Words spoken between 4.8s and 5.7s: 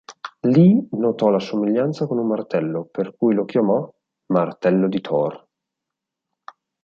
di Thor".